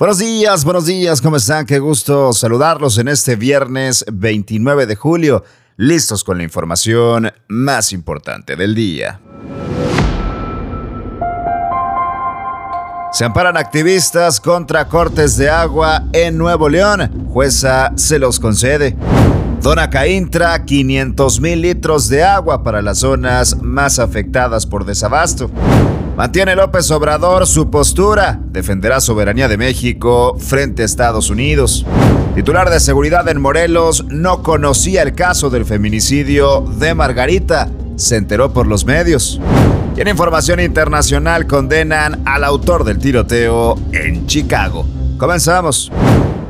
[0.00, 1.66] Buenos días, buenos días, ¿cómo están?
[1.66, 5.44] Qué gusto saludarlos en este viernes 29 de julio,
[5.76, 9.20] listos con la información más importante del día.
[13.12, 17.26] Se amparan activistas contra cortes de agua en Nuevo León.
[17.28, 18.96] Jueza se los concede.
[19.60, 25.50] Dona Caintra 500 mil litros de agua para las zonas más afectadas por desabasto.
[26.20, 31.86] Mantiene López Obrador su postura, defenderá soberanía de México frente a Estados Unidos.
[32.34, 38.52] Titular de seguridad en Morelos no conocía el caso del feminicidio de Margarita, se enteró
[38.52, 39.40] por los medios.
[39.96, 44.84] Y en información internacional condenan al autor del tiroteo en Chicago.
[45.16, 45.90] Comenzamos.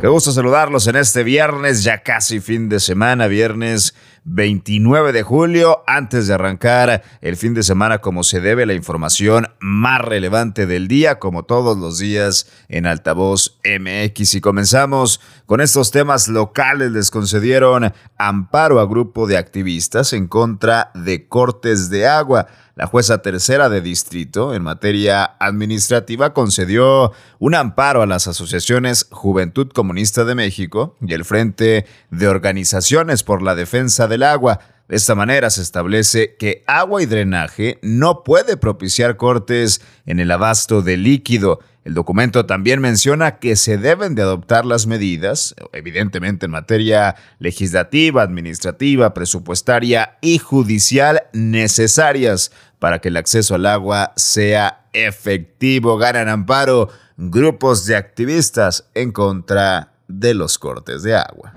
[0.00, 3.94] Qué gusto saludarlos en este viernes, ya casi fin de semana, viernes
[4.32, 9.48] 29 de julio, antes de arrancar el fin de semana como se debe, la información
[9.58, 14.36] más relevante del día, como todos los días en Altavoz MX.
[14.36, 16.92] Y comenzamos con estos temas locales.
[16.92, 22.46] Les concedieron amparo a grupo de activistas en contra de cortes de agua.
[22.80, 29.68] La jueza tercera de distrito en materia administrativa concedió un amparo a las asociaciones Juventud
[29.68, 34.60] Comunista de México y el Frente de Organizaciones por la Defensa del Agua.
[34.88, 40.30] De esta manera se establece que agua y drenaje no puede propiciar cortes en el
[40.30, 46.44] abasto de líquido el documento también menciona que se deben de adoptar las medidas, evidentemente
[46.44, 54.84] en materia legislativa, administrativa, presupuestaria y judicial necesarias para que el acceso al agua sea
[54.92, 55.96] efectivo.
[55.96, 61.54] Ganan amparo grupos de activistas en contra de los cortes de agua.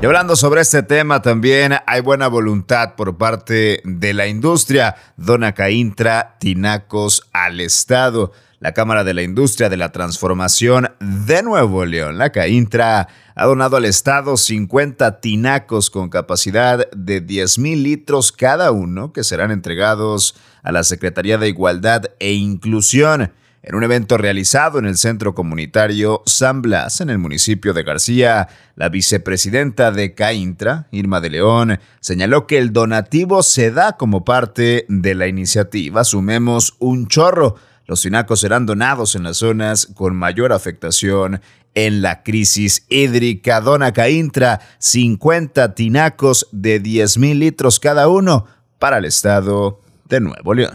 [0.00, 4.94] Y hablando sobre este tema también hay buena voluntad por parte de la industria.
[5.16, 11.84] Dona Caintra Tinacos al Estado la Cámara de la Industria de la Transformación de Nuevo
[11.84, 18.32] León, la CAINTRA, ha donado al Estado 50 tinacos con capacidad de 10 mil litros
[18.32, 23.32] cada uno que serán entregados a la Secretaría de Igualdad e Inclusión.
[23.66, 28.46] En un evento realizado en el Centro Comunitario San Blas, en el municipio de García,
[28.76, 34.86] la vicepresidenta de CAINTRA, Irma de León, señaló que el donativo se da como parte
[34.88, 36.04] de la iniciativa.
[36.04, 37.56] Sumemos un chorro.
[37.86, 41.40] Los tinacos serán donados en las zonas con mayor afectación
[41.74, 43.60] en la crisis hídrica.
[43.60, 48.46] Dona Caintra, 50 tinacos de 10 mil litros cada uno
[48.78, 50.72] para el estado de Nuevo León.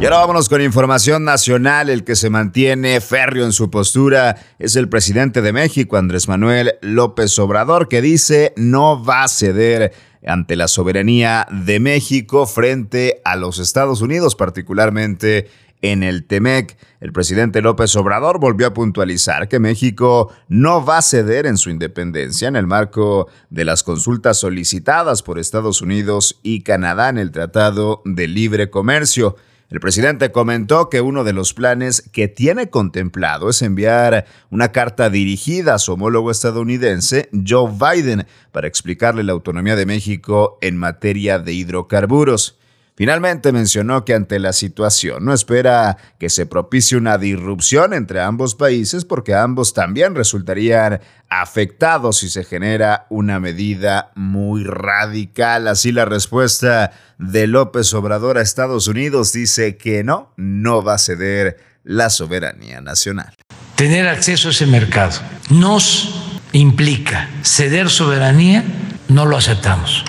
[0.00, 1.88] Y ahora vámonos con información nacional.
[1.88, 6.74] El que se mantiene férreo en su postura es el presidente de México, Andrés Manuel
[6.82, 9.92] López Obrador, que dice no va a ceder
[10.26, 15.48] ante la soberanía de México frente a los Estados Unidos, particularmente
[15.84, 16.78] en el TEMEC.
[17.00, 21.68] El presidente López Obrador volvió a puntualizar que México no va a ceder en su
[21.68, 27.32] independencia en el marco de las consultas solicitadas por Estados Unidos y Canadá en el
[27.32, 29.36] Tratado de Libre Comercio.
[29.68, 35.10] El presidente comentó que uno de los planes que tiene contemplado es enviar una carta
[35.10, 41.38] dirigida a su homólogo estadounidense, Joe Biden, para explicarle la autonomía de México en materia
[41.38, 42.58] de hidrocarburos.
[42.96, 48.54] Finalmente mencionó que ante la situación no espera que se propicie una disrupción entre ambos
[48.54, 55.66] países porque ambos también resultarían afectados si se genera una medida muy radical.
[55.66, 60.98] Así la respuesta de López Obrador a Estados Unidos dice que no, no va a
[60.98, 63.34] ceder la soberanía nacional.
[63.74, 65.18] Tener acceso a ese mercado
[65.50, 68.64] nos implica ceder soberanía,
[69.08, 70.04] no lo aceptamos.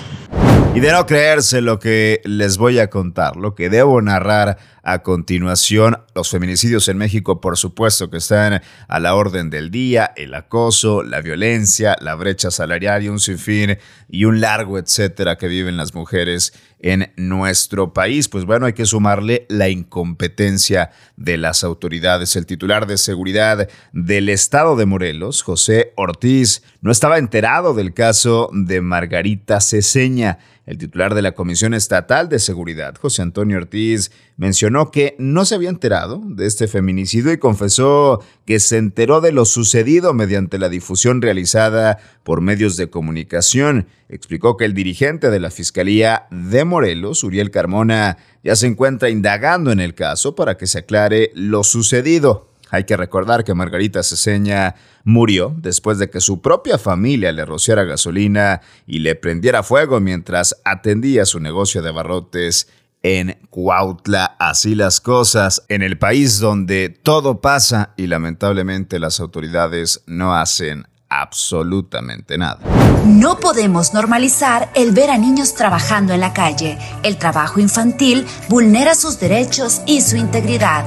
[0.76, 5.00] Y de no creerse lo que les voy a contar, lo que debo narrar a
[5.00, 10.32] continuación, los feminicidios en México, por supuesto que están a la orden del día, el
[10.32, 15.76] acoso, la violencia, la brecha salarial y un sinfín y un largo etcétera que viven
[15.76, 18.28] las mujeres en nuestro país.
[18.28, 22.36] Pues bueno, hay que sumarle la incompetencia de las autoridades.
[22.36, 28.50] El titular de seguridad del estado de Morelos, José Ortiz, no estaba enterado del caso
[28.52, 30.38] de Margarita Ceseña.
[30.66, 35.54] El titular de la Comisión Estatal de Seguridad, José Antonio Ortiz, mencionó que no se
[35.54, 40.68] había enterado de este feminicidio y confesó que se enteró de lo sucedido mediante la
[40.68, 43.88] difusión realizada por medios de comunicación.
[44.08, 49.72] Explicó que el dirigente de la Fiscalía de Morelos, Uriel Carmona, ya se encuentra indagando
[49.72, 52.50] en el caso para que se aclare lo sucedido.
[52.70, 54.74] Hay que recordar que Margarita Ceseña
[55.04, 60.60] murió después de que su propia familia le rociara gasolina y le prendiera fuego mientras
[60.64, 62.68] atendía su negocio de barrotes
[63.06, 64.34] en Cuautla.
[64.40, 70.88] Así las cosas en el país donde todo pasa y lamentablemente las autoridades no hacen
[71.08, 72.58] absolutamente nada.
[73.06, 76.78] No podemos normalizar el ver a niños trabajando en la calle.
[77.04, 80.84] El trabajo infantil vulnera sus derechos y su integridad.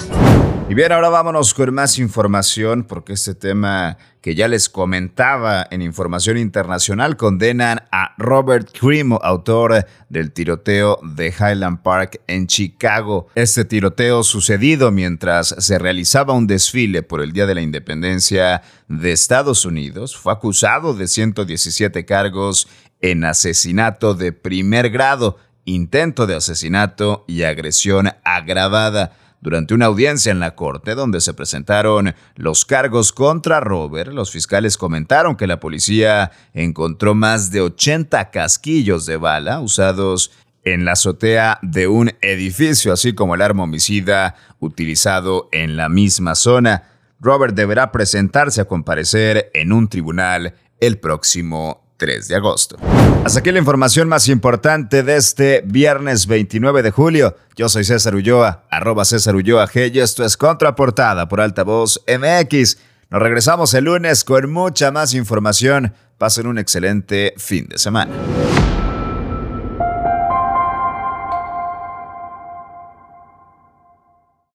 [0.69, 5.81] Y bien, ahora vámonos con más información porque este tema que ya les comentaba en
[5.81, 13.29] información internacional condenan a Robert Crimo, autor del tiroteo de Highland Park en Chicago.
[13.33, 19.11] Este tiroteo sucedido mientras se realizaba un desfile por el Día de la Independencia de
[19.11, 20.15] Estados Unidos.
[20.15, 22.67] Fue acusado de 117 cargos
[23.01, 30.39] en asesinato de primer grado, intento de asesinato y agresión agravada durante una audiencia en
[30.39, 36.31] la corte donde se presentaron los cargos contra Robert, los fiscales comentaron que la policía
[36.53, 40.31] encontró más de 80 casquillos de bala usados
[40.63, 46.35] en la azotea de un edificio, así como el arma homicida utilizado en la misma
[46.35, 46.83] zona.
[47.19, 52.77] Robert deberá presentarse a comparecer en un tribunal el próximo 3 de agosto.
[53.23, 57.35] Hasta aquí la información más importante de este viernes 29 de julio.
[57.55, 62.77] Yo soy César Ulloa, arroba César Ulloa G y esto es Contraportada por Altavoz MX.
[63.09, 65.93] Nos regresamos el lunes con mucha más información.
[66.17, 68.11] Pasen un excelente fin de semana.